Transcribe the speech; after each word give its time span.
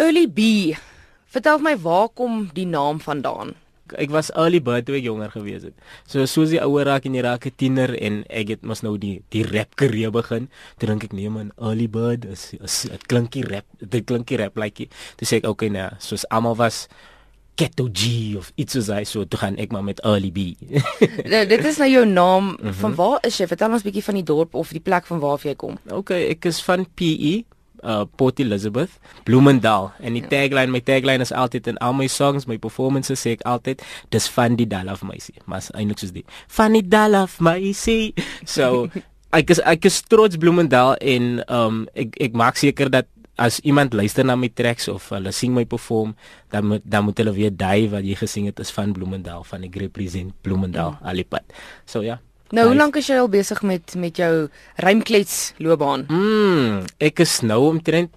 Early 0.00 0.26
B. 0.26 0.72
Vertel 1.32 1.58
my 1.60 1.74
waar 1.76 2.08
kom 2.08 2.48
die 2.56 2.64
naam 2.66 3.00
vandaan? 3.00 3.52
Ek 4.00 4.08
was 4.08 4.30
early 4.40 4.56
bird 4.64 4.86
toe 4.88 4.96
ek 4.96 5.04
jonger 5.04 5.28
gewees 5.34 5.66
het. 5.66 5.76
So 6.08 6.24
soos 6.24 6.52
jy 6.54 6.62
ouer 6.64 6.88
raak 6.88 7.04
en 7.04 7.16
jy 7.16 7.24
raak 7.26 7.44
'n 7.44 7.52
tiener 7.60 7.92
en 8.00 8.24
ek 8.30 8.48
het 8.48 8.62
mos 8.64 8.80
nou 8.80 8.96
die 8.96 9.20
die 9.28 9.44
rap 9.44 9.76
karier 9.76 10.10
begin, 10.10 10.48
toe 10.78 10.88
dink 10.88 11.04
ek 11.04 11.12
nee 11.12 11.28
man, 11.28 11.52
early 11.60 11.88
bird 11.88 12.24
is 12.24 12.56
dit 12.56 13.06
klinkie 13.06 13.44
rap, 13.44 13.66
dit 13.80 14.04
klinkie 14.04 14.40
rap 14.40 14.56
like. 14.56 14.88
Dis 15.18 15.28
sê 15.28 15.44
ek 15.44 15.48
okay 15.48 15.68
nee, 15.68 15.88
soos 16.00 16.24
almal 16.30 16.56
was 16.56 16.88
Ghetto 17.54 17.90
G 17.92 18.34
of 18.36 18.52
iets 18.56 18.72
soos 18.72 18.88
hy 18.88 19.04
so 19.04 19.24
toe 19.28 19.38
gaan 19.38 19.58
ek 19.60 19.72
maar 19.72 19.84
met 19.84 20.00
Early 20.04 20.32
B. 20.32 20.56
Nou, 21.32 21.44
dit 21.46 21.64
is 21.64 21.76
nou 21.76 21.88
jou 21.88 22.06
naam. 22.06 22.44
Mm 22.44 22.56
-hmm. 22.56 22.72
Van 22.80 22.94
waar 22.94 23.18
is 23.26 23.36
jy? 23.36 23.46
Vertel 23.46 23.72
ons 23.72 23.82
bietjie 23.84 24.04
van 24.04 24.14
die 24.14 24.24
dorp 24.24 24.54
of 24.54 24.72
die 24.72 24.80
plek 24.80 25.04
van 25.06 25.20
waar 25.20 25.38
jy 25.42 25.54
kom. 25.54 25.76
Okay, 25.90 26.30
ek 26.32 26.44
is 26.44 26.62
van 26.64 26.86
PE 26.94 27.44
uh 27.82 28.04
Port 28.16 28.40
Elizabeth, 28.40 28.98
Bloemendal. 29.26 29.90
En 30.00 30.16
die 30.16 30.22
ja. 30.22 30.30
tagline, 30.32 30.72
my 30.72 30.80
tagline 30.80 31.24
is 31.24 31.32
altyd 31.32 31.72
in 31.74 31.80
al 31.84 31.94
my 31.98 32.08
songs, 32.10 32.46
my 32.50 32.58
performances 32.62 33.22
sê 33.22 33.36
ek 33.38 33.46
altyd, 33.48 33.82
dis 34.14 34.28
van 34.34 34.58
die 34.58 34.68
dal 34.70 34.90
of 34.92 35.02
my 35.06 35.18
see. 35.22 35.38
Maar 35.50 35.66
eintlik 35.74 36.02
soos 36.02 36.14
dit. 36.14 36.36
Van 36.58 36.78
die 36.78 36.84
dal 36.86 37.18
of 37.22 37.38
my 37.42 37.72
see. 37.76 38.12
So 38.48 38.88
ek 39.32 39.54
is 39.54 39.62
ek 39.64 39.88
is 39.88 40.02
trots 40.06 40.38
Bloemendal 40.40 40.96
en 41.00 41.42
um 41.48 41.84
ek 41.98 42.18
ek 42.30 42.38
maak 42.38 42.60
seker 42.60 42.92
dat 42.92 43.08
as 43.40 43.58
iemand 43.64 43.94
luister 43.96 44.26
na 44.26 44.36
my 44.36 44.50
tracks 44.52 44.90
of 44.92 45.08
hulle 45.10 45.32
sien 45.32 45.54
my 45.56 45.64
perform, 45.64 46.12
dan 46.52 46.68
moet 46.68 46.84
dan 46.84 47.06
moet 47.06 47.18
hulle 47.18 47.32
weet 47.34 47.56
daai 47.58 47.88
wat 47.90 48.04
jy 48.04 48.16
gesing 48.20 48.50
het 48.50 48.60
is 48.60 48.70
van 48.74 48.92
Bloemendal, 48.92 49.42
van 49.48 49.64
ek 49.66 49.78
represent 49.80 50.34
Bloemendal 50.44 50.98
mm. 50.98 51.08
alipad. 51.08 51.56
So 51.88 52.04
ja. 52.04 52.20
Nou, 52.52 52.66
hoe 52.68 52.76
lank 52.76 52.96
is 53.00 53.08
jy 53.08 53.16
al 53.16 53.30
besig 53.32 53.62
met 53.64 53.94
met 53.96 54.16
jou 54.20 54.48
rymklets 54.84 55.54
loopbaan? 55.58 56.06
Mm, 56.08 56.82
ek 57.00 57.22
is 57.24 57.40
nou 57.40 57.60
omtrent 57.70 58.12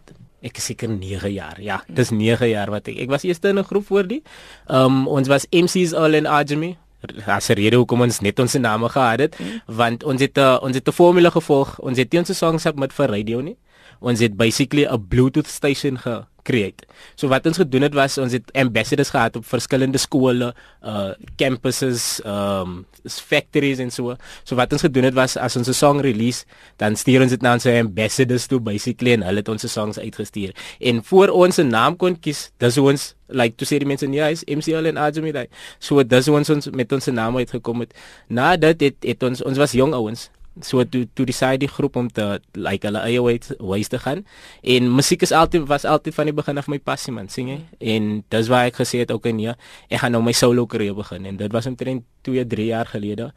ek 0.46 0.60
is 0.60 0.66
seker 0.70 0.90
9 0.92 1.32
jaar. 1.34 1.58
Ja, 1.62 1.82
dis 1.88 2.12
9 2.12 2.50
jaar 2.52 2.70
wat 2.70 2.88
ek 2.92 3.00
ek 3.00 3.10
was 3.10 3.24
eers 3.24 3.40
in 3.44 3.60
'n 3.60 3.64
groep 3.64 3.88
voor 3.88 4.08
die. 4.08 4.22
Um 4.68 5.08
ons 5.08 5.28
was 5.28 5.48
MCs 5.52 5.94
all 5.94 6.14
in 6.14 6.28
Ajami. 6.28 6.78
As 7.26 7.48
rede 7.50 7.78
hoekom 7.78 8.02
ons 8.02 8.20
net 8.20 8.40
ons 8.40 8.54
name 8.54 8.90
gehad 8.90 9.20
het, 9.20 9.40
mm. 9.40 9.62
want 9.68 10.04
ons 10.04 10.22
het 10.22 10.38
uh, 10.38 10.58
ons 10.62 10.76
het 10.76 10.88
'n 10.88 10.92
formule 10.92 11.32
gevolg. 11.32 11.80
Ons 11.80 11.98
het 11.98 12.12
nie 12.12 12.20
ons 12.20 12.38
songs 12.38 12.66
op 12.66 12.76
met 12.76 12.94
vir 12.94 13.08
radio 13.08 13.42
nie 13.42 13.58
ons 14.00 14.20
het 14.20 14.38
basically 14.38 14.86
'n 14.86 15.08
Bluetooth 15.08 15.48
station 15.48 15.98
gecreate. 16.46 16.86
So 17.18 17.28
wat 17.34 17.46
ons 17.50 17.58
gedoen 17.58 17.88
het 17.88 17.96
was 17.98 18.18
ons 18.22 18.36
het 18.36 18.52
ambassadors 18.54 19.10
gehad 19.14 19.36
op 19.36 19.46
verskillende 19.46 19.98
skole, 20.02 20.54
uh 20.86 21.14
campuses, 21.38 22.22
um 22.26 22.86
factories 23.06 23.82
en 23.84 23.92
so. 23.92 24.16
So 24.44 24.56
wat 24.56 24.74
ons 24.74 24.86
gedoen 24.86 25.10
het 25.10 25.18
was 25.18 25.38
as 25.38 25.58
ons 25.58 25.68
'n 25.68 25.74
song 25.74 26.00
release, 26.02 26.46
dan 26.78 26.96
stuur 26.96 27.22
ons 27.22 27.32
dit 27.32 27.42
na 27.42 27.54
ons 27.54 27.66
ambassadors 27.66 28.48
toe 28.48 28.60
basically 28.60 29.14
en 29.14 29.24
hulle 29.24 29.42
het 29.42 29.50
ons 29.50 29.62
se 29.62 29.68
songs 29.68 30.00
uitgestuur. 30.00 30.54
En 30.80 31.04
voor 31.04 31.28
ons 31.30 31.58
'n 31.58 31.68
naam 31.68 31.98
kon 31.98 32.20
kies, 32.20 32.52
dis 32.58 32.78
ons 32.78 33.16
like 33.28 33.56
to 33.58 33.66
say 33.66 33.80
die 33.80 33.88
mense 33.88 34.06
nie 34.06 34.20
is 34.20 34.44
MCL 34.46 34.86
en 34.86 34.98
Ajmi 34.98 35.32
daai. 35.32 35.48
So 35.80 36.04
dis 36.04 36.28
ons, 36.28 36.50
ons 36.50 36.70
met 36.70 36.92
ons 36.92 37.04
se 37.04 37.12
naam 37.12 37.38
uitgekom 37.38 37.80
het. 37.80 37.94
Na 38.28 38.56
dit 38.56 38.82
het, 38.82 38.96
het 39.02 39.24
ons 39.24 39.42
ons 39.42 39.58
was 39.58 39.72
jong 39.72 39.94
ouens 39.94 40.30
so 40.62 40.84
toe 40.84 41.04
toe 41.14 41.26
decide 41.26 41.60
die 41.66 41.70
groep 41.72 41.96
om 42.00 42.08
te 42.12 42.40
like 42.54 42.88
hulle 42.88 43.02
eie 43.04 43.22
ways 43.60 43.88
te 43.92 44.00
gaan. 44.00 44.24
En 44.64 44.92
musiek 44.96 45.22
is 45.22 45.32
altyd 45.36 45.68
was 45.68 45.86
altyd 45.86 46.16
van 46.16 46.30
die 46.30 46.36
begin 46.36 46.58
af 46.58 46.68
my 46.72 46.80
passie 46.80 47.14
man 47.14 47.30
sing 47.30 47.50
jy? 47.50 47.60
En 47.80 48.24
dis 48.30 48.52
waar 48.52 48.70
ek 48.72 48.80
gesê 48.80 49.04
het 49.04 49.12
okay 49.12 49.36
nee 49.36 49.54
ek 49.90 50.00
gaan 50.00 50.16
nou 50.16 50.24
my 50.24 50.34
solo 50.34 50.66
karier 50.66 50.96
begin. 50.96 51.26
En 51.26 51.38
dit 51.38 51.52
was 51.52 51.68
omtrent 51.68 52.04
2 52.24 52.48
3 52.48 52.66
jaar 52.66 52.86
gelede. 52.86 53.32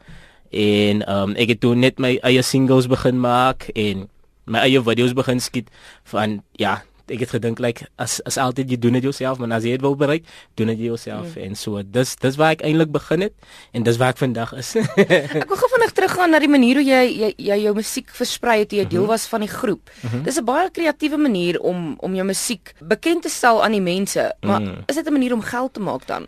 En 0.49 1.03
um, 1.05 1.35
ek 1.35 1.55
het 1.55 1.59
toe 1.61 1.75
net 1.75 1.99
my 1.99 2.17
eie 2.25 2.41
singles 2.41 2.87
begin 2.89 3.19
maak 3.19 3.69
en 3.75 4.07
my 4.49 4.63
eie 4.65 4.81
video's 4.81 5.13
begin 5.13 5.39
skiet 5.39 5.69
van 6.09 6.39
ja 6.57 6.81
ek 7.11 7.23
het 7.25 7.33
gedink 7.35 7.59
like 7.59 7.87
as 7.97 8.19
as 8.29 8.37
altyd 8.37 8.71
jy 8.71 8.77
doen 8.79 8.97
dit 8.97 9.03
jouself 9.03 9.39
maar 9.39 9.51
as 9.57 9.63
jy 9.67 9.77
dit 9.77 9.85
wil 9.85 9.95
bereik 9.99 10.25
doen 10.59 10.71
dit 10.73 10.85
jouself 10.89 11.35
ja. 11.35 11.45
en 11.47 11.55
so 11.55 11.83
dis 11.83 12.15
dis 12.15 12.39
waar 12.39 12.55
ek 12.57 12.63
eintlik 12.67 12.91
begin 12.91 13.27
het 13.27 13.33
en 13.73 13.83
dis 13.83 13.99
waar 14.01 14.15
ek 14.15 14.21
vandag 14.21 14.53
is 14.59 14.75
ek 15.43 15.47
wil 15.49 15.61
gou 15.61 15.71
vinnig 15.75 15.93
teruggaan 15.97 16.35
na 16.35 16.41
die 16.43 16.51
manier 16.51 16.81
hoe 16.81 16.87
jy 16.87 17.03
jy, 17.09 17.31
jy 17.49 17.59
jou 17.65 17.73
musiek 17.77 18.11
versprei 18.21 18.59
het 18.63 18.75
jy 18.75 18.85
deel 18.85 19.05
mhm. 19.05 19.13
was 19.13 19.27
van 19.31 19.45
die 19.45 19.51
groep 19.51 19.89
mm 19.89 20.09
-hmm. 20.09 20.23
dis 20.23 20.39
'n 20.39 20.45
baie 20.45 20.69
kreatiewe 20.69 21.17
manier 21.17 21.59
om 21.59 21.95
om 21.99 22.15
jou 22.15 22.25
musiek 22.25 22.73
bekend 22.79 23.23
te 23.23 23.29
stel 23.29 23.63
aan 23.63 23.71
die 23.71 23.81
mense 23.81 24.33
maar 24.41 24.61
mm. 24.61 24.83
is 24.87 24.95
dit 24.95 25.07
'n 25.07 25.13
manier 25.13 25.33
om 25.33 25.41
geld 25.41 25.73
te 25.73 25.79
maak 25.79 26.07
dan 26.07 26.27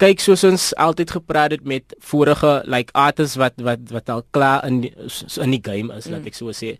kyk 0.00 0.22
soos 0.22 0.42
ons 0.46 0.62
altyd 0.80 1.12
gepraat 1.14 1.52
het 1.54 1.64
met 1.68 1.94
vorige 2.02 2.50
like 2.66 2.90
artists 2.98 3.36
wat 3.38 3.58
wat 3.62 3.90
wat 3.94 4.08
al 4.10 4.22
klaar 4.34 4.64
in 4.66 4.80
die, 4.86 4.92
in 5.42 5.52
die 5.54 5.60
game 5.62 5.94
is, 5.94 6.06
mm. 6.08 6.14
laat 6.14 6.26
ek 6.26 6.38
so 6.38 6.54
sê. 6.56 6.72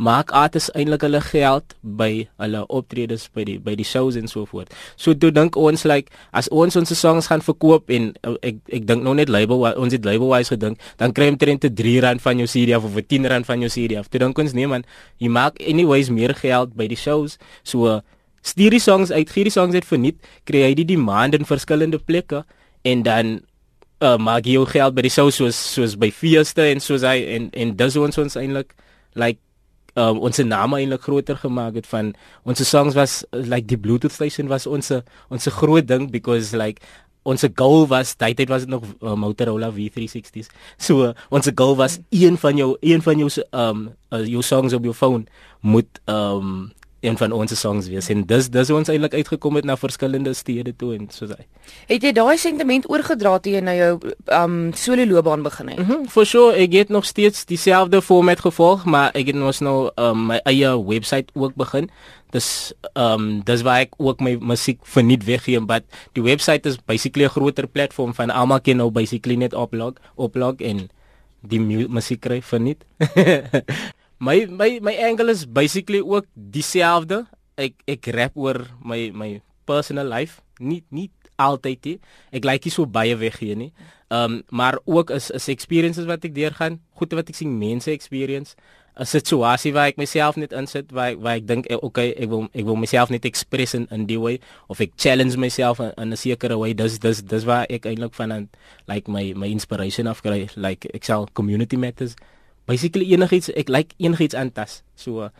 Maak 0.00 0.32
artists 0.32 0.72
eintlik 0.78 1.04
hulle 1.04 1.20
geld 1.26 1.74
by 1.82 2.08
hulle 2.40 2.62
optredes 2.72 3.26
by 3.36 3.44
die 3.48 3.58
by 3.60 3.74
die 3.76 3.84
shows 3.84 4.16
en 4.16 4.30
so 4.32 4.46
voort. 4.48 4.72
So 4.96 5.12
toe 5.12 5.32
dink 5.34 5.58
ons 5.60 5.84
like 5.84 6.14
as 6.32 6.48
ons 6.48 6.78
ons 6.80 6.94
songs 6.96 7.28
gaan 7.28 7.44
verkoop 7.44 7.92
en 7.92 8.14
uh, 8.24 8.36
ek 8.40 8.62
ek 8.80 8.86
dink 8.88 9.04
nog 9.04 9.18
net 9.20 9.32
label 9.32 9.66
ons 9.74 9.96
het 9.96 10.06
label 10.08 10.30
wise 10.32 10.54
gedink, 10.54 10.80
dan 10.96 11.12
kry 11.16 11.28
jy 11.28 11.34
omtrent 11.34 11.66
3 11.82 11.96
rand 12.06 12.24
van 12.24 12.40
jou 12.40 12.48
CD 12.48 12.78
of 12.78 12.86
10 12.96 13.28
rand 13.28 13.46
van 13.46 13.60
jou 13.60 13.68
CD. 13.72 14.00
Toe 14.08 14.22
dink 14.22 14.40
ons 14.40 14.56
nee 14.56 14.70
man, 14.70 14.86
jy 15.20 15.28
maak 15.28 15.60
anyways 15.60 16.08
meer 16.08 16.32
geld 16.38 16.72
by 16.78 16.88
die 16.88 16.98
shows. 16.98 17.36
So 17.62 18.00
stuur 18.40 18.72
die 18.72 18.80
songs 18.80 19.12
uit, 19.12 19.28
gee 19.28 19.44
die 19.44 19.52
songs 19.52 19.76
uit 19.76 19.84
vir 19.84 20.00
niks, 20.00 20.32
kry 20.48 20.64
jy 20.64 20.72
die 20.80 20.88
demand 20.94 21.36
in 21.36 21.44
verskillende 21.44 22.00
plekke 22.00 22.46
en 22.82 23.02
dan 23.02 23.40
uh, 24.00 24.16
maak 24.16 24.48
jy 24.48 24.56
jou 24.58 24.66
geld 24.68 24.96
by 24.96 25.04
die 25.06 25.12
show 25.12 25.28
soos 25.34 25.58
soos 25.74 25.96
by 26.00 26.10
feeste 26.14 26.64
en 26.70 26.80
soos 26.80 27.04
hy 27.06 27.18
en 27.36 27.50
en 27.52 27.76
dis 27.76 28.00
ons 28.00 28.22
ons 28.24 28.40
eintlik 28.40 28.74
like 29.18 29.40
uh, 29.98 30.14
ons 30.14 30.42
naam 30.46 30.76
eintlik 30.78 31.04
groter 31.04 31.38
gemaak 31.40 31.76
het 31.80 31.88
van 31.90 32.14
ons 32.48 32.64
songs 32.68 32.96
was 32.96 33.20
like 33.32 33.68
die 33.68 33.80
bluetooth 33.80 34.16
station 34.16 34.48
was 34.48 34.66
ons 34.66 34.92
ons 35.28 35.52
groot 35.60 35.86
ding 35.86 36.10
because 36.10 36.56
like 36.56 36.80
ons 37.28 37.44
goal 37.56 37.86
was 37.88 38.14
daai 38.16 38.32
tyd 38.34 38.48
was 38.48 38.64
dit 38.64 38.72
nog 38.72 38.84
uh, 39.02 39.14
Motorola 39.14 39.68
V360s 39.74 40.48
so 40.80 41.10
uh, 41.10 41.14
ons 41.28 41.50
goal 41.54 41.76
was 41.76 41.98
een 42.08 42.40
van 42.40 42.56
jou 42.56 42.76
een 42.80 43.04
van 43.04 43.20
jou 43.20 43.28
um 43.52 43.90
uh, 44.10 44.24
jou 44.24 44.42
songs 44.42 44.72
op 44.72 44.84
jou 44.88 44.94
phone 44.96 45.26
moet 45.60 46.00
um 46.08 46.70
een 47.00 47.16
van 47.16 47.32
ons 47.32 47.60
songs 47.60 47.88
wees 47.88 48.08
en 48.12 48.24
dis 48.28 48.48
dis 48.52 48.70
ons 48.70 48.88
eintlik 48.92 49.14
uitgekom 49.16 49.56
het 49.56 49.64
na 49.68 49.76
verskillende 49.80 50.34
stede 50.36 50.74
toe 50.76 50.92
en 50.96 51.08
soos 51.12 51.32
hy. 51.32 51.46
Het 51.88 52.04
jy 52.04 52.12
daai 52.16 52.36
sentiment 52.40 52.88
oorgedra 52.92 53.38
toe 53.40 53.54
jy 53.54 53.62
na 53.64 53.74
jou 53.76 53.90
um 54.36 54.58
solo 54.76 55.06
loopbaan 55.08 55.44
begin 55.46 55.72
het? 55.72 55.80
Mm 55.80 56.08
for 56.10 56.26
sure, 56.26 56.56
ek 56.58 56.74
het 56.76 56.92
nog 56.92 57.06
steeds 57.08 57.46
dieselfde 57.48 58.02
format 58.02 58.40
gevolg, 58.44 58.84
maar 58.84 59.14
ek 59.16 59.32
het 59.32 59.38
mos 59.40 59.62
nou 59.64 59.90
um 59.96 60.26
my 60.32 60.40
eie 60.50 60.72
webwerf 60.76 61.32
ook 61.34 61.56
begin. 61.56 61.88
Dis 62.34 62.72
um 62.94 63.40
dis 63.48 63.64
waar 63.66 63.86
ek 63.86 63.96
ook 63.98 64.20
my 64.20 64.36
musiek 64.40 64.80
verniet 64.82 65.24
weggee, 65.24 65.60
but 65.60 65.84
die 66.12 66.24
webwerf 66.24 66.68
is 66.68 66.76
basically 66.84 67.24
'n 67.24 67.32
groter 67.36 67.66
platform 67.66 68.14
van 68.14 68.30
almal 68.30 68.60
kan 68.60 68.76
nou 68.76 68.90
basically 68.90 69.36
net 69.36 69.54
upload, 69.54 69.98
upload 70.18 70.60
en 70.60 70.90
die 71.40 71.60
musiek 71.88 72.20
kry 72.20 72.42
verniet. 72.42 72.84
my 74.20 74.44
my 74.46 74.78
my 74.84 74.94
angle 75.00 75.32
is 75.32 75.46
basically 75.48 76.00
ook 76.04 76.28
dieselfde. 76.36 77.24
Ek 77.56 77.74
ek 77.88 78.12
rap 78.14 78.36
oor 78.36 78.68
my 78.84 79.08
my 79.12 79.40
personal 79.68 80.06
life, 80.06 80.44
nie 80.60 80.84
nie 80.92 81.08
altyd 81.40 81.80
nie. 81.88 81.96
Ek 82.36 82.44
like 82.44 82.68
nie 82.68 82.74
so 82.74 82.84
baie 82.84 83.16
weggee 83.16 83.56
nie. 83.56 83.72
Um 84.12 84.42
maar 84.52 84.78
ook 84.84 85.10
is 85.16 85.30
is 85.32 85.48
experiences 85.48 86.06
wat 86.06 86.24
ek 86.28 86.36
deurgaan, 86.36 86.80
goeie 87.00 87.16
wat 87.16 87.32
ek 87.32 87.40
sien 87.40 87.56
mense 87.58 87.90
experience. 87.90 88.54
'n 89.00 89.06
situasie 89.06 89.72
waar 89.72 89.88
ek 89.88 89.96
myself 89.96 90.36
net 90.36 90.52
insit 90.52 90.90
waar 90.92 91.14
waar 91.16 91.38
ek 91.38 91.46
dink 91.46 91.68
eh, 91.70 91.78
okay 91.80 92.10
ek 92.18 92.28
wil 92.28 92.48
ek 92.52 92.64
wil 92.66 92.76
myself 92.76 93.08
net 93.08 93.24
express 93.24 93.72
in 93.78 93.86
in 93.94 94.04
die 94.04 94.18
way 94.18 94.40
of 94.68 94.80
ek 94.82 94.92
challenge 94.98 95.38
myself 95.38 95.80
in, 95.80 95.94
in 95.96 96.12
'n 96.12 96.20
sekere 96.20 96.58
way 96.58 96.74
dis 96.74 96.98
dis 96.98 97.22
dis 97.22 97.46
waar 97.48 97.64
ek 97.70 97.86
eintlik 97.86 98.12
van 98.18 98.50
like 98.90 99.08
my 99.08 99.32
my 99.32 99.46
inspiration 99.46 100.10
afkry 100.10 100.50
like 100.56 100.84
ek 100.92 101.04
sal 101.04 101.28
community 101.32 101.76
matters 101.76 102.16
basically 102.70 103.10
enigiets 103.14 103.50
ek 103.58 103.72
like 103.72 103.96
enigiets 103.98 104.38
aantas. 104.38 104.82
So 104.94 105.30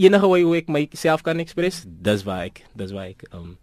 enige 0.00 0.26
hoe 0.26 0.42
hoe 0.46 0.60
ek 0.62 0.70
myself 0.72 1.24
kan 1.26 1.42
express, 1.42 1.84
dis 1.86 2.24
waar 2.28 2.46
ek 2.48 2.62
dis 2.78 2.94
waar 2.96 3.10
ek 3.10 3.26
um 3.34 3.56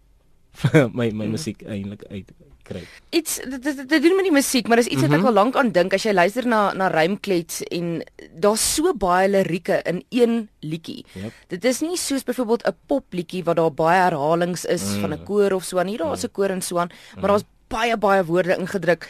my 0.98 1.10
my 1.14 1.28
musiek 1.30 1.62
eintlik 1.66 2.04
uit 2.10 2.30
kry. 2.68 2.82
Iets 3.16 3.38
dit 3.48 3.64
dit 3.64 4.02
doen 4.04 4.16
met 4.18 4.26
die 4.28 4.34
musiek, 4.34 4.68
maar 4.68 4.80
dis 4.82 4.90
iets 4.90 5.02
wat 5.04 5.10
mm 5.10 5.16
-hmm. 5.16 5.24
ek 5.24 5.26
mhm. 5.26 5.30
al 5.32 5.38
lank 5.40 5.56
aan 5.56 5.72
dink 5.72 5.94
as 5.96 6.04
jy 6.04 6.12
luister 6.12 6.46
na 6.46 6.72
na 6.72 6.88
rymklets 6.92 7.62
en 7.72 8.02
daar's 8.34 8.64
so 8.74 8.92
baie 8.94 9.28
lirieke 9.28 9.80
in 9.84 10.02
een 10.10 10.48
liedjie. 10.60 11.04
Yep. 11.14 11.32
Dit 11.48 11.64
is 11.64 11.80
nie 11.80 11.96
soos 11.96 12.24
byvoorbeeld 12.24 12.66
'n 12.66 12.76
popliedjie 12.86 13.44
waar 13.44 13.54
daar 13.54 13.74
baie 13.74 14.00
herhalings 14.00 14.64
is 14.64 14.84
mm. 14.84 15.00
van 15.00 15.12
'n 15.12 15.24
koor 15.24 15.52
of 15.52 15.64
so 15.64 15.78
aan. 15.78 15.86
Hier 15.88 15.98
daar's 15.98 16.24
'n 16.24 16.32
koor 16.32 16.50
en 16.50 16.62
so 16.62 16.78
aan, 16.78 16.90
maar 17.14 17.24
mm. 17.24 17.28
daar's 17.28 17.48
baie 17.68 17.96
baie 17.96 18.24
woorde 18.24 18.56
ingedruk. 18.56 19.08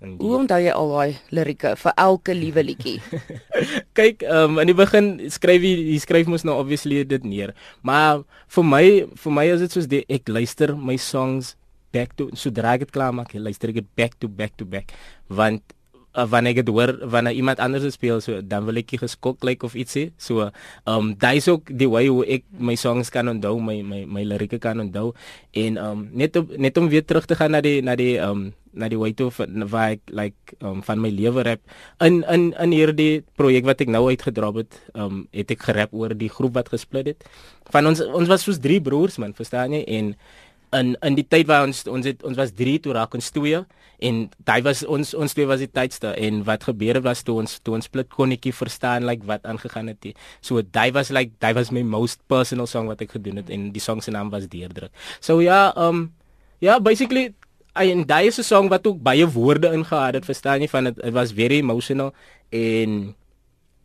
Die... 0.00 0.16
Hoe 0.16 0.38
onthou 0.38 0.56
jy 0.64 0.72
al 0.72 0.92
daai 0.94 1.16
lirieke 1.36 1.74
vir 1.76 1.96
elke 2.00 2.32
liewe 2.36 2.62
liedjie? 2.64 2.96
Kyk, 3.98 4.24
um, 4.32 4.56
in 4.62 4.70
die 4.70 4.76
begin 4.76 5.10
skryf 5.32 5.64
jy 5.66 5.74
jy 5.92 5.98
skryf 6.00 6.30
mos 6.32 6.46
nou 6.48 6.56
obviously 6.56 7.02
dit 7.04 7.26
neer. 7.28 7.52
Maar 7.84 8.22
vir 8.56 8.68
my 8.68 8.84
vir 9.24 9.34
my 9.36 9.44
is 9.52 9.66
dit 9.66 9.76
soos 9.76 9.90
die, 9.90 10.00
ek 10.08 10.32
luister 10.32 10.72
my 10.72 10.96
songs 10.96 11.54
back 11.92 12.14
to 12.16 12.30
sodra 12.38 12.78
ek 12.78 12.86
dit 12.86 12.94
klaar 12.94 13.12
maak, 13.12 13.34
luister 13.36 13.74
ek 13.74 13.82
dit 13.82 13.90
back 13.98 14.16
to 14.22 14.30
back 14.30 14.56
to 14.56 14.64
back 14.64 14.94
want 15.28 15.76
uh, 16.14 16.26
wanneer 16.26 16.54
ek 16.54 16.62
dit 16.62 16.72
hoor 16.74 16.92
wanneer 17.10 17.36
iemand 17.38 17.60
anders 17.62 17.84
dit 17.86 17.94
speel 17.94 18.20
so 18.24 18.40
dan 18.42 18.66
wil 18.66 18.80
ek 18.80 18.96
geskok 19.00 19.42
lyk 19.44 19.60
like 19.60 19.66
of 19.66 19.76
ietsie. 19.78 20.10
So 20.18 20.50
um 20.90 21.14
daai 21.18 21.38
is 21.38 21.48
ook 21.48 21.70
die 21.70 21.88
way 21.90 22.06
hoe 22.08 22.24
ek 22.26 22.46
my 22.58 22.74
songs 22.74 23.10
kan 23.10 23.30
onthou 23.30 23.58
my 23.62 23.80
my 23.82 24.04
my 24.06 24.24
lirieke 24.26 24.58
kan 24.62 24.80
onthou. 24.80 25.12
En 25.52 25.78
um 25.78 26.08
net 26.12 26.36
op, 26.36 26.50
net 26.56 26.76
om 26.78 26.88
weer 26.88 27.04
terug 27.04 27.26
te 27.26 27.38
gaan 27.38 27.54
na 27.54 27.60
die 27.60 27.80
na 27.82 27.96
die 27.98 28.18
um 28.18 28.50
na 28.72 28.86
die 28.86 28.98
way 28.98 29.10
toe 29.18 29.30
waar 29.66 29.96
ek 29.96 30.12
like 30.14 30.54
um 30.62 30.82
van 30.86 31.00
my 31.02 31.10
lewe 31.10 31.42
rap. 31.46 31.62
In 32.00 32.22
in 32.30 32.52
in 32.54 32.74
hierdie 32.74 33.22
projek 33.38 33.66
wat 33.66 33.82
ek 33.82 33.90
nou 33.90 34.06
uitgedra 34.10 34.52
het 34.58 34.78
um 34.94 35.26
het 35.34 35.50
ek 35.50 35.66
gerap 35.70 35.94
oor 35.94 36.14
die 36.14 36.30
groep 36.30 36.54
wat 36.54 36.70
gesplit 36.70 37.14
het. 37.14 37.26
Van 37.70 37.86
ons 37.86 38.02
ons 38.02 38.30
was 38.30 38.46
soos 38.46 38.62
drie 38.62 38.80
broers 38.82 39.18
man 39.18 39.34
verstaan 39.34 39.74
jy? 39.74 39.84
En 39.86 40.14
in 40.76 40.94
in 41.02 41.16
die 41.18 41.26
tyd 41.26 41.48
waar 41.50 41.66
ons 41.66 41.82
ons 41.90 42.06
het 42.06 42.22
ons 42.26 42.38
was 42.38 42.52
3 42.54 42.78
toe 42.84 42.94
raak 42.94 43.14
ons 43.14 43.30
2 43.34 43.64
en 44.00 44.20
daai 44.48 44.60
was 44.64 44.82
ons 44.86 45.12
ons 45.18 45.34
twee 45.36 45.48
was 45.48 45.60
die 45.62 45.70
tydste 45.70 46.12
en 46.16 46.40
wat 46.48 46.64
gebeur 46.68 46.98
het 46.98 47.04
was 47.04 47.22
toe 47.26 47.36
ons 47.42 47.58
toe 47.64 47.76
ons 47.76 47.88
split 47.90 48.08
konnetjie 48.12 48.52
verstaan 48.56 49.04
like 49.08 49.26
wat 49.28 49.44
aangegaan 49.44 49.90
het 49.92 50.00
die. 50.04 50.14
so 50.40 50.62
daai 50.62 50.90
was 50.96 51.10
like 51.10 51.34
daai 51.42 51.52
was 51.56 51.72
my 51.74 51.82
most 51.82 52.22
personal 52.30 52.68
song 52.70 52.88
wat 52.88 53.02
ek 53.04 53.16
gedoen 53.18 53.42
het 53.42 53.50
en 53.52 53.70
die 53.74 53.82
song 53.82 54.00
se 54.00 54.14
naam 54.14 54.32
was 54.32 54.48
deurdruk 54.48 54.92
so 55.20 55.40
ja 55.44 55.70
um 55.76 56.08
ja 56.64 56.78
basically 56.80 57.34
en 57.74 58.06
daai 58.06 58.28
is 58.28 58.38
'n 58.38 58.46
song 58.46 58.68
wat 58.68 58.86
ook 58.86 59.02
baie 59.02 59.26
woorde 59.26 59.72
ingehad 59.72 60.14
het 60.14 60.24
verstaan 60.24 60.60
jy 60.60 60.68
van 60.68 60.84
dit 60.84 60.98
it 61.04 61.12
was 61.12 61.32
very 61.32 61.58
emotional 61.58 62.14
en 62.50 63.14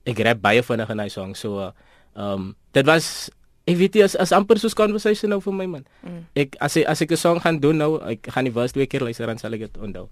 ek 0.06 0.20
rap 0.20 0.42
baie 0.42 0.64
vinnig 0.64 0.90
in 0.90 0.98
daai 0.98 1.10
song 1.10 1.36
so 1.36 1.60
uh, 1.60 1.72
um 2.16 2.56
dit 2.72 2.86
was 2.86 3.30
Ek 3.65 3.77
weet 3.79 3.95
jy 3.97 4.03
as 4.06 4.13
as 4.21 4.31
amper 4.35 4.59
soos 4.62 4.77
conversation 4.77 5.31
nou 5.33 5.39
vir 5.41 5.56
my 5.57 5.65
man. 5.65 5.85
Mm. 6.06 6.21
Ek 6.38 6.53
as 6.62 6.77
ek 6.77 6.85
as 6.85 7.01
ek 7.01 7.12
'n 7.12 7.17
song 7.17 7.39
gaan 7.41 7.57
doen 7.57 7.77
nou, 7.77 7.97
ek 7.97 8.29
gaan 8.29 8.45
die 8.45 8.53
verse 8.53 8.73
twee 8.77 8.85
keer 8.85 9.01
luister 9.01 9.25
dan 9.25 9.41
sal 9.41 9.53
ek 9.53 9.65
dit 9.65 9.77
onthou. 9.81 10.06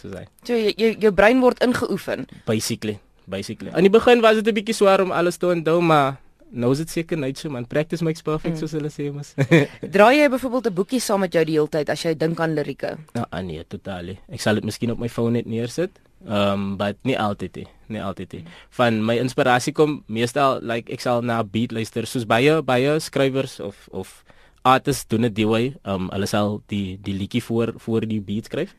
Soos 0.00 0.16
hy. 0.16 0.24
So 0.48 0.56
jy 0.56 0.72
jou, 0.72 0.90
jou 0.96 1.12
brein 1.12 1.44
word 1.44 1.60
ingeoefen. 1.60 2.24
Basically, 2.48 2.96
basically. 3.28 3.68
Aan 3.76 3.84
die 3.84 3.92
begin 3.92 4.24
was 4.24 4.40
dit 4.40 4.48
'n 4.48 4.56
bietjie 4.56 4.74
swaar 4.74 5.04
om 5.04 5.12
alles 5.12 5.36
te 5.36 5.46
onthou, 5.46 5.80
maar 5.84 6.16
nou 6.50 6.72
is 6.72 6.78
dit 6.78 6.90
seker 6.90 7.18
net 7.18 7.36
so 7.36 7.50
man. 7.50 7.66
Practice 7.66 8.02
makes 8.02 8.22
perfect 8.22 8.56
mm. 8.56 8.60
soos 8.60 8.72
hulle 8.72 8.88
sê 8.88 9.12
mos. 9.12 9.34
Draai 9.94 10.24
jy 10.24 10.28
byvoorbeeld 10.32 10.72
'n 10.72 10.74
boekie 10.74 11.00
saam 11.00 11.20
met 11.20 11.32
jou 11.32 11.44
die 11.44 11.60
hele 11.60 11.68
tyd 11.68 11.90
as 11.90 12.02
jy 12.02 12.16
dink 12.16 12.40
aan 12.40 12.54
lirieke? 12.54 12.96
Nou, 13.12 13.26
ah, 13.28 13.42
nee, 13.42 13.60
totaal. 13.68 14.16
Ek 14.32 14.40
sal 14.40 14.54
dit 14.54 14.64
miskien 14.64 14.90
op 14.90 14.98
my 14.98 15.08
foon 15.08 15.32
net 15.36 15.44
neersit. 15.44 16.00
Ehm 16.26 16.52
um, 16.52 16.76
but 16.76 16.98
nie 17.08 17.16
altyd 17.16 17.54
nie, 17.56 17.68
nie 17.88 18.00
altyd 18.04 18.32
nie. 18.32 18.42
Van 18.76 18.98
my 19.04 19.16
inspirasie 19.22 19.72
kom 19.72 20.02
meestal 20.06 20.58
like 20.60 20.92
ek 20.92 21.00
sal 21.00 21.22
na 21.24 21.40
beat 21.42 21.72
luister 21.72 22.04
soos 22.06 22.26
baie 22.28 22.58
baie 22.62 22.98
skrywers 23.00 23.56
of 23.60 23.88
of 23.90 24.24
artists 24.62 25.08
doen 25.08 25.24
dit 25.28 25.38
die 25.38 25.48
way. 25.48 25.70
Ehm 25.84 25.94
um, 25.94 26.10
hulle 26.12 26.28
sal 26.28 26.60
die 26.68 26.98
die 27.00 27.16
liedjie 27.16 27.42
voor 27.42 27.72
voor 27.76 28.04
die 28.04 28.20
beat 28.20 28.52
skryf. 28.52 28.74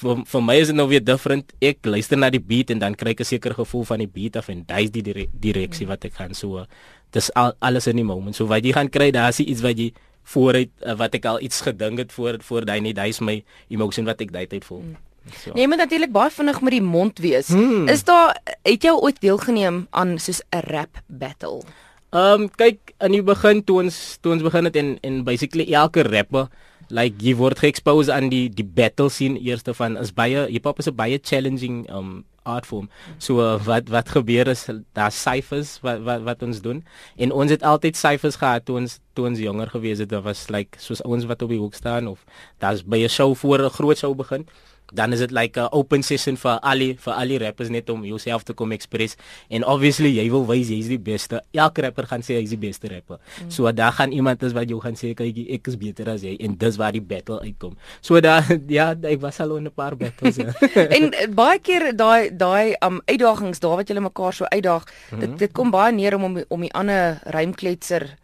Vir 0.00 0.24
vir 0.24 0.42
my 0.42 0.56
is 0.56 0.72
dit 0.72 0.76
nou 0.76 0.88
weer 0.88 1.04
different. 1.04 1.52
Ek 1.60 1.84
luister 1.84 2.16
na 2.16 2.30
die 2.32 2.40
beat 2.40 2.72
en 2.72 2.80
dan 2.80 2.96
kry 2.96 3.12
ek 3.12 3.20
'n 3.20 3.30
sekere 3.34 3.54
gevoel 3.54 3.84
van 3.84 3.98
die 3.98 4.08
beat 4.08 4.36
af 4.36 4.48
en 4.48 4.64
dis 4.64 4.90
die 4.90 5.28
direksie 5.28 5.86
wat 5.86 6.04
ek 6.04 6.14
gaan 6.14 6.34
so. 6.34 6.64
Dis 7.12 7.30
al, 7.34 7.52
alles 7.60 7.86
in 7.86 7.96
die 7.96 8.04
moment. 8.04 8.36
So 8.36 8.46
wat 8.46 8.64
jy 8.64 8.72
gaan 8.72 8.88
kry, 8.88 9.10
daar 9.10 9.28
is 9.28 9.40
iets 9.40 9.60
wat 9.60 9.76
jy 9.76 9.92
vooruit 10.24 10.70
wat 10.96 11.14
ek 11.14 11.24
al 11.24 11.40
iets 11.40 11.60
gedink 11.60 11.98
het 11.98 12.12
voor 12.12 12.40
voor 12.40 12.64
daai 12.64 12.80
net 12.80 12.96
dis 12.96 13.20
my 13.20 13.44
emotion 13.68 14.06
wat 14.06 14.20
ek 14.20 14.32
daai 14.32 14.46
tyd 14.46 14.64
voel. 14.64 14.80
Mm. 14.80 15.11
So. 15.30 15.50
Nee, 15.54 15.68
maar 15.68 15.78
natuurlik 15.78 16.12
baie 16.12 16.30
vinnig 16.30 16.60
met 16.60 16.72
die 16.72 16.82
mond 16.82 17.18
wees. 17.18 17.48
Hmm. 17.48 17.88
Is 17.88 18.04
daar 18.04 18.36
het 18.62 18.82
jy 18.82 18.90
ooit 18.90 19.20
deelgeneem 19.20 19.86
aan 19.90 20.18
soos 20.18 20.42
'n 20.50 20.64
rap 20.66 21.02
battle? 21.06 21.62
Ehm 22.10 22.42
um, 22.42 22.50
kyk 22.50 22.92
in 23.00 23.12
die 23.12 23.22
begin 23.22 23.64
toe 23.64 23.82
ons 23.82 24.18
toe 24.20 24.32
ons 24.32 24.42
begin 24.42 24.64
het 24.64 24.76
en 24.76 24.98
en 25.00 25.24
basically 25.24 25.72
elke 25.72 26.02
rapper 26.02 26.48
like 26.92 27.16
jy 27.24 27.32
word 27.38 27.58
geexpose 27.62 28.12
aan 28.12 28.28
die 28.28 28.48
die 28.52 28.66
battle 28.66 29.08
scene 29.08 29.40
eerste 29.40 29.74
van 29.74 29.96
is 29.96 30.12
baie 30.12 30.46
hip 30.50 30.64
hop 30.68 30.78
is 30.78 30.88
'n 30.88 30.96
baie 30.96 31.18
challenging 31.22 31.88
um 31.90 32.24
art 32.44 32.66
form. 32.66 32.90
So 33.18 33.38
uh, 33.40 33.64
wat 33.64 33.88
wat 33.88 34.08
gebeur 34.08 34.48
is 34.48 34.66
daar 34.92 35.12
syfers 35.12 35.78
wat 35.80 36.02
wat 36.02 36.22
wat 36.22 36.42
ons 36.42 36.60
doen 36.60 36.84
en 37.16 37.32
ons 37.32 37.50
het 37.50 37.62
altyd 37.62 37.96
syfers 37.96 38.36
gehad 38.36 38.64
toe 38.64 38.76
ons 38.76 38.98
toe 39.14 39.26
ons 39.26 39.38
jonger 39.38 39.70
gewees 39.70 39.98
het. 39.98 40.08
Dit 40.08 40.22
was 40.22 40.48
like 40.50 40.78
soos 40.78 41.02
ons 41.02 41.24
wat 41.24 41.42
op 41.42 41.48
die 41.48 41.58
hoek 41.58 41.74
staan 41.74 42.08
of 42.08 42.24
daar's 42.58 42.82
by 42.82 43.04
'n 43.04 43.08
show 43.08 43.34
voor 43.34 43.64
'n 43.64 43.70
groot 43.70 43.98
show 43.98 44.14
begin 44.14 44.46
dan 44.92 45.12
is 45.12 45.18
dit 45.24 45.30
like 45.32 45.60
'n 45.60 45.68
open 45.72 46.02
session 46.02 46.36
vir 46.36 46.58
al 46.60 46.78
die 46.78 46.94
vir 46.98 47.12
al 47.14 47.28
die 47.28 47.38
rappers 47.38 47.68
net 47.68 47.90
om 47.90 48.04
jouself 48.04 48.44
te 48.44 48.52
kom 48.52 48.72
express 48.72 49.16
en 49.48 49.64
obviously 49.64 50.12
jy 50.12 50.28
wil 50.30 50.46
wys 50.46 50.68
jy's 50.68 50.88
die 50.88 50.98
beste. 50.98 51.42
Elke 51.52 51.82
rapper 51.82 52.06
gaan 52.06 52.22
sê 52.22 52.36
hy's 52.36 52.50
die 52.50 52.60
beste 52.60 52.88
rapper. 52.88 53.18
Mm. 53.18 53.50
So 53.50 53.72
daar 53.72 53.92
gaan 53.92 54.12
iemand 54.12 54.42
is 54.42 54.52
wat 54.52 54.68
jou 54.68 54.80
gaan 54.80 54.94
sê 54.94 55.14
kyk 55.14 55.36
ek 55.48 55.66
is 55.68 55.76
beter 55.76 56.08
as 56.08 56.22
jy 56.22 56.36
en 56.40 56.56
dis 56.56 56.76
waar 56.76 56.92
die 56.92 57.00
battle 57.00 57.40
uitkom. 57.40 57.76
So 58.00 58.20
daar 58.20 58.44
ja, 58.68 58.94
ek 58.94 59.20
was 59.20 59.40
al 59.40 59.56
in 59.56 59.64
'n 59.64 59.72
paar 59.74 59.96
battles 59.96 60.36
ja. 60.36 60.52
en 60.96 61.12
eh, 61.12 61.28
baie 61.28 61.58
keer 61.58 61.96
daai 61.96 62.30
daai 62.36 62.76
um 62.84 63.00
uitdagings 63.06 63.60
daar 63.60 63.76
wat 63.76 63.88
julle 63.88 64.00
mekaar 64.00 64.32
so 64.32 64.44
uitdaag, 64.44 64.84
mm 64.84 64.92
-hmm. 65.10 65.20
dit 65.20 65.38
dit 65.38 65.52
kom 65.52 65.70
baie 65.70 65.92
neer 65.92 66.14
om 66.14 66.24
om 66.24 66.44
om 66.48 66.60
die 66.60 66.72
ander 66.72 67.18
rymkletser 67.24 68.21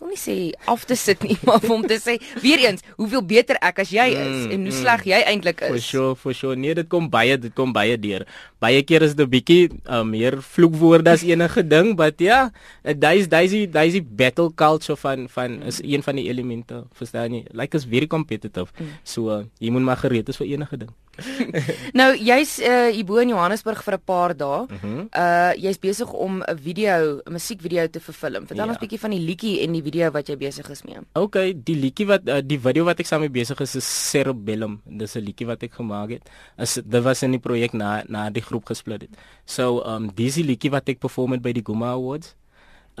wil 0.00 0.10
nie 0.12 0.20
sê 0.20 0.36
af 0.70 0.84
te 0.88 0.96
sit 0.98 1.22
nie, 1.26 1.36
maar 1.46 1.64
om 1.70 1.84
te 1.86 1.98
sê 2.00 2.16
weer 2.42 2.64
eens, 2.66 2.84
hoeveel 2.96 3.22
beter 3.34 3.58
ek 3.60 3.82
as 3.84 3.92
jy 3.94 4.06
is 4.12 4.46
mm, 4.46 4.54
en 4.54 4.64
hoe 4.66 4.72
mm. 4.72 4.78
sleg 4.80 5.04
jy 5.12 5.20
eintlik 5.32 5.62
is. 5.66 5.74
For 5.74 5.84
sure, 5.86 6.14
for 6.16 6.36
sure. 6.36 6.56
Nee, 6.58 6.74
dit 6.78 6.88
kom 6.90 7.10
baie, 7.12 7.36
dit 7.40 7.54
kom 7.56 7.74
baie 7.76 7.98
deur. 8.00 8.26
Baie 8.62 8.82
keer 8.86 9.04
is 9.06 9.14
dit 9.14 9.26
'n 9.26 9.30
bietjie 9.30 9.62
uh, 9.86 10.02
meer 10.04 10.40
vloekwoorde 10.42 11.10
as 11.12 11.24
enige 11.26 11.62
ding, 11.66 11.94
but 11.96 12.20
ja, 12.20 12.50
yeah, 12.84 12.96
daai 12.96 13.18
is 13.20 13.28
daai 13.28 13.44
is 13.46 13.68
daai 13.70 13.88
is 13.88 14.00
battle 14.04 14.50
culture 14.54 14.96
van 14.96 15.28
van 15.28 15.62
is 15.62 15.80
een 15.82 16.02
van 16.02 16.16
die 16.16 16.28
elemente, 16.28 16.84
verstaan 16.92 17.34
jy? 17.34 17.44
Like 17.52 17.76
is 17.76 17.84
very 17.84 18.06
competitive. 18.06 18.72
Mm. 18.78 18.96
So 19.04 19.30
uh, 19.30 19.44
jy 19.58 19.70
moet 19.70 19.82
maar 19.82 20.00
gereed 20.00 20.28
is 20.28 20.40
vir 20.40 20.46
enige 20.56 20.76
ding. 20.76 20.92
nou 22.00 22.08
jy's 22.16 22.58
uh, 22.62 22.88
hier 22.90 23.06
bo 23.06 23.20
in 23.22 23.32
Johannesburg 23.32 23.82
vir 23.84 23.96
'n 23.98 24.04
paar 24.04 24.34
dae. 24.36 24.66
Uh 24.66 24.82
-huh. 24.82 25.02
uh 25.12 25.52
jy's 25.56 25.78
besig 25.78 26.12
om 26.12 26.42
'n 26.42 26.58
video, 26.58 27.20
'n 27.26 27.32
musiekvideo 27.32 27.86
te 27.88 28.00
vervilm. 28.00 28.46
Vertel 28.46 28.64
ja. 28.64 28.70
ons 28.72 28.78
bietjie 28.78 29.00
van 29.00 29.10
die 29.10 29.20
liedjie 29.20 29.60
en 29.64 29.72
die 29.72 29.82
video 29.82 30.10
wat 30.10 30.28
jy 30.28 30.36
besig 30.36 30.70
is 30.70 30.82
mee. 30.82 30.98
Okay, 31.12 31.54
die 31.54 31.76
liedjie 31.76 32.06
wat 32.06 32.28
uh, 32.28 32.40
die 32.44 32.60
video 32.60 32.84
wat 32.84 33.00
ek 33.00 33.06
saam 33.06 33.20
mee 33.20 33.30
besig 33.30 33.60
is 33.60 33.74
is 33.76 34.10
Cerebellum. 34.10 34.80
Dis 34.84 35.16
'n 35.16 35.24
liedjie 35.24 35.46
wat 35.46 35.62
ek 35.62 35.72
gemaak 35.72 36.10
het. 36.10 36.30
As 36.56 36.74
dit 36.74 37.02
was 37.02 37.22
in 37.22 37.30
die 37.30 37.40
projek 37.40 37.72
na 37.72 38.02
na 38.08 38.30
die 38.30 38.42
groep 38.42 38.66
gesplit 38.66 39.02
het. 39.02 39.14
So 39.44 39.82
um 39.84 40.10
dis 40.14 40.34
die 40.34 40.44
liedjie 40.44 40.70
wat 40.70 40.88
ek 40.88 40.98
perform 40.98 41.32
het 41.32 41.42
by 41.42 41.52
die 41.52 41.64
Guma 41.64 41.92
Awards. 41.92 42.34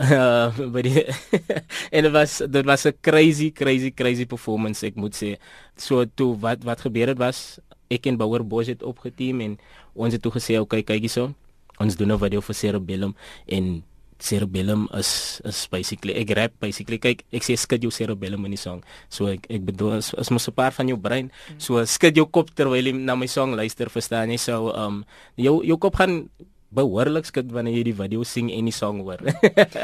Uh, 0.00 0.48
yeah, 0.80 1.12
en 1.94 2.02
dit 2.06 2.12
was 2.12 2.38
dit 2.48 2.64
was 2.64 2.86
'n 2.86 2.96
crazy 3.02 3.50
crazy 3.52 3.90
crazy 3.90 4.24
performance 4.24 4.86
ek 4.86 4.94
moet 4.96 5.12
sê. 5.12 5.36
So 5.76 6.04
toe 6.14 6.38
wat 6.40 6.64
wat 6.64 6.80
gebeur 6.80 7.08
het 7.08 7.18
was 7.18 7.58
ek 7.90 8.06
en 8.06 8.16
Bouwer 8.16 8.46
Bosch 8.46 8.70
het 8.70 8.82
opgeteam 8.86 9.42
en 9.44 9.58
ons 9.98 10.14
het 10.14 10.22
toe 10.22 10.32
gesê 10.38 10.58
okay 10.62 10.82
kyk 10.86 11.02
hierso. 11.02 11.34
Ons 11.80 11.96
doen 11.96 12.12
'n 12.12 12.18
video 12.18 12.40
vir 12.40 12.54
Cerebellum 12.54 13.14
en 13.48 13.82
Cerebellum 14.20 14.84
is 14.92 15.40
is 15.48 15.66
basically 15.66 16.14
ek 16.14 16.30
rap 16.36 16.52
basically. 16.60 17.00
Kyk 17.00 17.24
ek 17.32 17.42
sê 17.42 17.56
skud 17.56 17.82
jou 17.82 17.90
cerebellum 17.90 18.44
in 18.44 18.52
die 18.52 18.60
song. 18.60 18.84
So 19.08 19.26
ek 19.32 19.48
ek 19.48 19.64
bedoel 19.64 19.98
is, 19.98 20.12
is 20.14 20.30
mos 20.30 20.48
'n 20.48 20.52
paar 20.52 20.72
van 20.72 20.88
jou 20.88 20.96
brein. 20.96 21.32
So 21.58 21.82
skud 21.84 22.14
jou 22.14 22.26
kop 22.26 22.54
terwyl 22.54 22.84
jy 22.84 22.92
na 22.92 23.16
my 23.16 23.26
song 23.26 23.56
luister 23.56 23.88
verstaan 23.88 24.30
jy? 24.30 24.36
So 24.36 24.70
um 24.76 25.04
jou 25.36 25.64
jou 25.64 25.78
kop 25.78 25.96
gaan 25.96 26.28
behoorlik 26.70 27.26
skud 27.26 27.50
wanneer 27.50 27.74
jy 27.74 27.84
die 27.90 27.96
video 27.96 28.22
sing 28.22 28.52
en 28.52 28.64
die 28.64 28.76
song 28.76 29.00
hoor. 29.00 29.18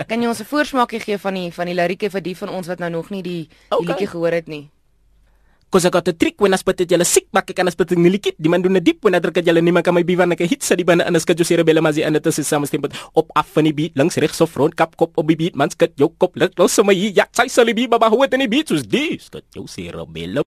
Kan 0.09 0.23
jy 0.23 0.29
ons 0.29 0.41
'n 0.41 0.45
voorsmaakie 0.45 1.01
gee 1.01 1.19
van 1.19 1.35
die 1.35 1.51
van 1.51 1.67
die 1.67 1.75
lirieke 1.75 2.11
vir 2.11 2.21
die 2.21 2.37
van 2.37 2.49
ons 2.49 2.69
wat 2.69 2.79
nou 2.79 2.91
nog 2.91 3.11
nie 3.11 3.23
die, 3.23 3.49
okay. 3.71 3.81
die 3.81 3.87
liedjie 3.89 4.13
gehoor 4.13 4.33
het 4.33 4.49
nie 4.49 4.71
Cause 5.67 5.83
I 5.83 5.91
got 5.91 6.07
a 6.07 6.15
trick 6.15 6.39
when 6.39 6.55
I 6.55 6.59
spit 6.63 6.81
it, 6.81 6.91
jelle 6.91 7.03
sick 7.03 7.27
back, 7.35 7.51
ek 7.51 7.57
kan 7.59 7.67
spit 7.75 7.91
it 7.91 7.99
nilikit. 7.99 8.37
Die 8.39 8.49
man 8.49 8.63
doen 8.63 8.77
'n 8.79 8.85
diep 8.85 9.03
when 9.03 9.17
I 9.17 9.19
druk 9.19 9.37
it, 9.37 9.47
jelle 9.47 9.59
niemand 9.61 9.83
kan 9.83 9.95
my 9.95 10.05
biwan 10.07 10.31
ek 10.31 10.47
hit 10.47 10.63
sa 10.63 10.77
die 10.77 10.85
binne 10.85 11.03
in 11.03 11.17
'n 11.17 11.19
skit 11.19 11.37
jou 11.37 11.45
cerebellum 11.45 11.87
as 11.87 11.97
jy 11.97 12.07
in 12.07 12.13
dit 12.13 12.27
is 12.27 12.47
saam 12.47 12.65
stem 12.67 12.87
op 13.15 13.27
af 13.35 13.49
van 13.51 13.65
die 13.65 13.73
beat, 13.75 13.97
links 13.97 14.17
regs 14.17 14.41
of 14.41 14.51
front 14.51 14.77
kap 14.77 14.97
kop 14.97 15.11
op 15.19 15.27
die 15.27 15.35
beat, 15.35 15.57
man 15.57 15.69
skit 15.69 15.93
jou 15.97 16.09
kop 16.19 16.37
lig 16.37 16.53
los 16.57 16.73
sommer 16.73 16.95
hier. 16.95 17.11
Ja, 17.11 17.27
sy 17.33 17.49
sal 17.49 17.65
die 17.67 17.75
beat 17.75 17.91
baba 17.91 18.07
in 18.07 18.41
die 18.41 18.49
beat 18.49 18.69
soos 18.69 18.87
dis, 18.87 19.27
skit 19.27 19.45
jou 19.53 19.67
cerebellum. 19.67 20.45